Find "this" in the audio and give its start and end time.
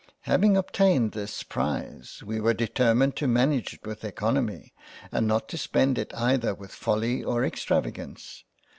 1.11-1.43